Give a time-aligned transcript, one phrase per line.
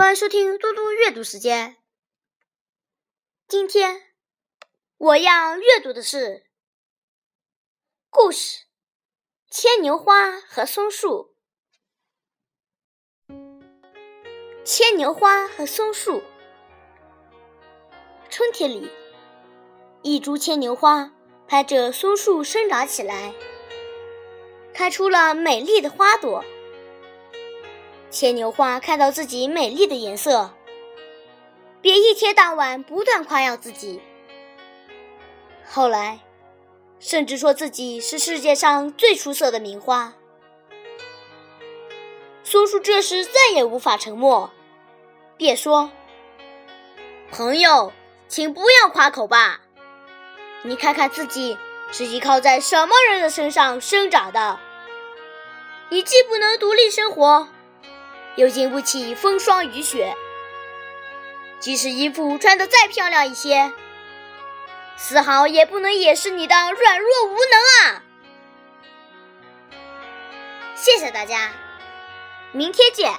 [0.00, 1.76] 欢迎收听嘟嘟阅读时间。
[3.46, 4.00] 今天
[4.96, 6.46] 我要阅读的是
[8.08, 8.60] 故事
[9.50, 11.34] 《牵牛花和松树》。
[14.64, 16.22] 牵牛花和松树。
[18.30, 18.90] 春天里，
[20.00, 21.12] 一株牵牛花
[21.46, 23.34] 拍着松树生长起来，
[24.72, 26.42] 开出了美丽的花朵。
[28.10, 30.50] 牵牛花看到自己美丽的颜色，
[31.80, 34.00] 便一天到晚不断夸耀自己。
[35.64, 36.20] 后来，
[36.98, 40.12] 甚至说自己是世界上最出色的名花。
[42.42, 44.50] 松树这时再也无法沉默，
[45.36, 45.90] 便说
[47.30, 47.92] ：“朋友。”
[48.30, 49.60] 请不要夸口吧！
[50.62, 51.58] 你看看自己
[51.90, 54.60] 是依靠在什么人的身上生长的？
[55.88, 57.48] 你既不能独立生活，
[58.40, 60.16] 又经不起风霜雨雪。
[61.58, 63.70] 即使衣服穿得再漂亮一些，
[64.96, 68.02] 丝毫也不能掩饰你的软弱无能啊！
[70.74, 71.52] 谢谢大家，
[72.52, 73.12] 明天见。